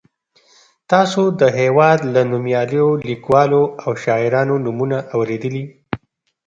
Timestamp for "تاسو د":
0.91-1.41